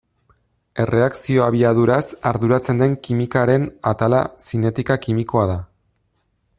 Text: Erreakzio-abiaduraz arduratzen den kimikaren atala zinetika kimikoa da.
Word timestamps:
Erreakzio-abiaduraz 0.83 2.01
arduratzen 2.31 2.81
den 2.83 2.97
kimikaren 3.09 3.69
atala 3.93 4.23
zinetika 4.47 4.99
kimikoa 5.07 5.45
da. 5.55 5.61